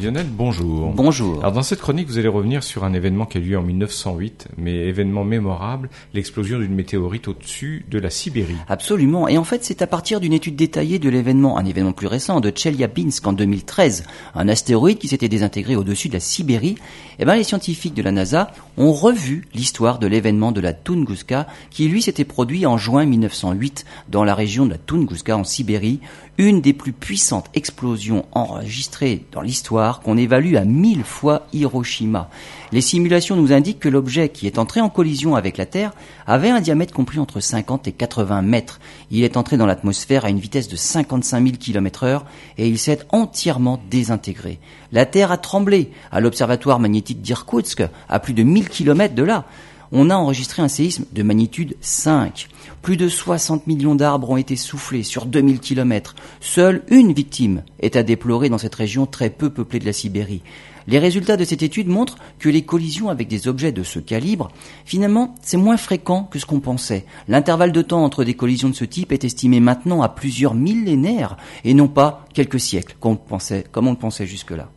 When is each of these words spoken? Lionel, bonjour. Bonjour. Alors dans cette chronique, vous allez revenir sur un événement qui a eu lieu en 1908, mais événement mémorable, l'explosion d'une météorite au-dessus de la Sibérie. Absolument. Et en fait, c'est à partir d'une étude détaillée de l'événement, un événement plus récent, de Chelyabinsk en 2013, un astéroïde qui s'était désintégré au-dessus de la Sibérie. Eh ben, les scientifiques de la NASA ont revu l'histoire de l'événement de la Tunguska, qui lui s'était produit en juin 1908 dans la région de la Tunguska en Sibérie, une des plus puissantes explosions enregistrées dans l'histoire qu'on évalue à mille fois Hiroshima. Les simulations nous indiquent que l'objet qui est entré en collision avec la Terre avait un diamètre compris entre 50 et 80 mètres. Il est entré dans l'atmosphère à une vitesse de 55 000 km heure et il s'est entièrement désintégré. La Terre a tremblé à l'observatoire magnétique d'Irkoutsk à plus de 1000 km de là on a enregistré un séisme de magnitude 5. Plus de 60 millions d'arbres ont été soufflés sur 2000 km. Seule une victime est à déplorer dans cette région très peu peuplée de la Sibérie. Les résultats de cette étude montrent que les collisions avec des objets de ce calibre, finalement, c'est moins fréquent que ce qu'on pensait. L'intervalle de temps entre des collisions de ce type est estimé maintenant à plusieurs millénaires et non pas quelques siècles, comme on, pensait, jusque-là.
Lionel, 0.00 0.26
bonjour. 0.26 0.90
Bonjour. 0.94 1.40
Alors 1.40 1.52
dans 1.52 1.62
cette 1.62 1.82
chronique, 1.82 2.08
vous 2.08 2.16
allez 2.16 2.28
revenir 2.28 2.62
sur 2.62 2.82
un 2.84 2.94
événement 2.94 3.26
qui 3.26 3.36
a 3.36 3.40
eu 3.42 3.44
lieu 3.44 3.58
en 3.58 3.62
1908, 3.62 4.48
mais 4.56 4.72
événement 4.72 5.22
mémorable, 5.22 5.90
l'explosion 6.14 6.58
d'une 6.58 6.74
météorite 6.74 7.28
au-dessus 7.28 7.84
de 7.90 7.98
la 7.98 8.08
Sibérie. 8.08 8.56
Absolument. 8.70 9.28
Et 9.28 9.36
en 9.36 9.44
fait, 9.44 9.64
c'est 9.64 9.82
à 9.82 9.86
partir 9.86 10.18
d'une 10.20 10.32
étude 10.32 10.56
détaillée 10.56 10.98
de 10.98 11.10
l'événement, 11.10 11.58
un 11.58 11.66
événement 11.66 11.92
plus 11.92 12.06
récent, 12.06 12.40
de 12.40 12.50
Chelyabinsk 12.54 13.26
en 13.26 13.34
2013, 13.34 14.04
un 14.34 14.48
astéroïde 14.48 14.96
qui 14.96 15.08
s'était 15.08 15.28
désintégré 15.28 15.76
au-dessus 15.76 16.08
de 16.08 16.14
la 16.14 16.20
Sibérie. 16.20 16.76
Eh 17.18 17.26
ben, 17.26 17.34
les 17.34 17.44
scientifiques 17.44 17.94
de 17.94 18.02
la 18.02 18.12
NASA 18.12 18.50
ont 18.78 18.94
revu 18.94 19.46
l'histoire 19.52 19.98
de 19.98 20.06
l'événement 20.06 20.52
de 20.52 20.62
la 20.62 20.72
Tunguska, 20.72 21.46
qui 21.68 21.88
lui 21.88 22.00
s'était 22.00 22.24
produit 22.24 22.64
en 22.64 22.78
juin 22.78 23.04
1908 23.04 23.84
dans 24.08 24.24
la 24.24 24.34
région 24.34 24.64
de 24.64 24.70
la 24.70 24.78
Tunguska 24.78 25.36
en 25.36 25.44
Sibérie, 25.44 26.00
une 26.38 26.62
des 26.62 26.72
plus 26.72 26.94
puissantes 26.94 27.50
explosions 27.52 28.24
enregistrées 28.32 29.26
dans 29.32 29.42
l'histoire 29.42 29.81
qu'on 29.90 30.16
évalue 30.16 30.54
à 30.54 30.64
mille 30.64 31.02
fois 31.02 31.46
Hiroshima. 31.52 32.28
Les 32.70 32.80
simulations 32.80 33.36
nous 33.36 33.52
indiquent 33.52 33.80
que 33.80 33.88
l'objet 33.88 34.28
qui 34.28 34.46
est 34.46 34.58
entré 34.58 34.80
en 34.80 34.88
collision 34.88 35.34
avec 35.34 35.58
la 35.58 35.66
Terre 35.66 35.92
avait 36.26 36.50
un 36.50 36.60
diamètre 36.60 36.94
compris 36.94 37.18
entre 37.18 37.40
50 37.40 37.88
et 37.88 37.92
80 37.92 38.42
mètres. 38.42 38.80
Il 39.10 39.24
est 39.24 39.36
entré 39.36 39.56
dans 39.56 39.66
l'atmosphère 39.66 40.24
à 40.24 40.30
une 40.30 40.38
vitesse 40.38 40.68
de 40.68 40.76
55 40.76 41.44
000 41.44 41.56
km 41.58 42.04
heure 42.04 42.24
et 42.58 42.68
il 42.68 42.78
s'est 42.78 43.00
entièrement 43.10 43.80
désintégré. 43.90 44.58
La 44.92 45.04
Terre 45.04 45.32
a 45.32 45.36
tremblé 45.36 45.90
à 46.10 46.20
l'observatoire 46.20 46.78
magnétique 46.78 47.20
d'Irkoutsk 47.20 47.82
à 48.08 48.20
plus 48.20 48.34
de 48.34 48.42
1000 48.42 48.68
km 48.68 49.14
de 49.14 49.22
là 49.22 49.44
on 49.92 50.10
a 50.10 50.16
enregistré 50.16 50.62
un 50.62 50.68
séisme 50.68 51.04
de 51.12 51.22
magnitude 51.22 51.76
5. 51.82 52.48
Plus 52.80 52.96
de 52.96 53.08
60 53.08 53.66
millions 53.66 53.94
d'arbres 53.94 54.30
ont 54.30 54.36
été 54.36 54.56
soufflés 54.56 55.02
sur 55.02 55.26
2000 55.26 55.60
km. 55.60 56.16
Seule 56.40 56.82
une 56.88 57.12
victime 57.12 57.62
est 57.78 57.96
à 57.96 58.02
déplorer 58.02 58.48
dans 58.48 58.58
cette 58.58 58.74
région 58.74 59.06
très 59.06 59.30
peu 59.30 59.50
peuplée 59.50 59.78
de 59.78 59.84
la 59.84 59.92
Sibérie. 59.92 60.42
Les 60.88 60.98
résultats 60.98 61.36
de 61.36 61.44
cette 61.44 61.62
étude 61.62 61.88
montrent 61.88 62.18
que 62.38 62.48
les 62.48 62.62
collisions 62.62 63.08
avec 63.08 63.28
des 63.28 63.46
objets 63.46 63.70
de 63.70 63.82
ce 63.82 63.98
calibre, 63.98 64.50
finalement, 64.84 65.34
c'est 65.42 65.56
moins 65.56 65.76
fréquent 65.76 66.24
que 66.24 66.38
ce 66.38 66.46
qu'on 66.46 66.60
pensait. 66.60 67.04
L'intervalle 67.28 67.72
de 67.72 67.82
temps 67.82 68.02
entre 68.02 68.24
des 68.24 68.34
collisions 68.34 68.68
de 68.68 68.74
ce 68.74 68.84
type 68.84 69.12
est 69.12 69.24
estimé 69.24 69.60
maintenant 69.60 70.02
à 70.02 70.08
plusieurs 70.08 70.54
millénaires 70.54 71.36
et 71.64 71.74
non 71.74 71.86
pas 71.86 72.24
quelques 72.34 72.60
siècles, 72.60 72.96
comme 72.98 73.18
on, 73.86 73.94
pensait, 73.94 74.26
jusque-là. 74.26 74.70